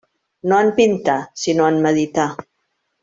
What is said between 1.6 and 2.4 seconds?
en meditar.